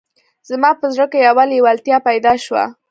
[0.49, 2.63] زما په زړه کې یوه لېوالتیا پیدا شوه